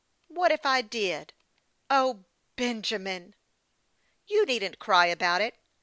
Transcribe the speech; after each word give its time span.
'What 0.39 0.51
if 0.51 0.65
I 0.65 0.81
did?"" 0.81 1.31
O, 2.01 2.25
Benjamin!"" 2.55 3.35
You 4.27 4.47
needn't 4.47 4.79
cry 4.79 5.05
about 5.05 5.41
it. 5.41 5.53